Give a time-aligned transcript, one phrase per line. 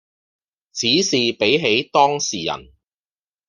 [0.73, 2.69] 只是比起當時人